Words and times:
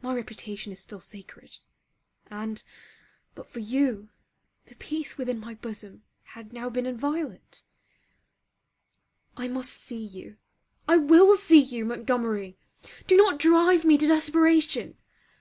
My 0.00 0.14
reputation 0.14 0.72
is 0.72 0.78
still 0.78 1.00
sacred: 1.00 1.58
and, 2.30 2.62
but 3.34 3.48
for 3.48 3.58
you, 3.58 4.10
the 4.66 4.76
peace 4.76 5.18
within 5.18 5.40
my 5.40 5.54
bosom 5.54 6.04
had 6.22 6.52
now 6.52 6.70
been 6.70 6.86
inviolate. 6.86 7.64
I 9.36 9.48
must 9.48 9.72
see 9.72 10.04
you, 10.06 10.36
I 10.86 10.98
will 10.98 11.34
see 11.34 11.60
you, 11.60 11.84
Montgomery! 11.84 12.56
Do 13.08 13.16
not 13.16 13.40
drive 13.40 13.84
me 13.84 13.98
to 13.98 14.06
desperation! 14.06 14.98